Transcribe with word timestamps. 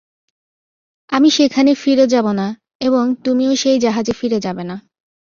আমি 1.09 1.29
সেখানে 1.29 1.71
ফিরে 1.75 2.05
যাব 2.07 2.27
না, 2.31 2.47
এবং 2.81 3.03
তুমিও 3.25 3.51
সেই 3.55 3.77
জাহাজে 3.79 4.13
ফিরে 4.13 4.39
যাবে 4.39 4.63
না। 4.63 4.75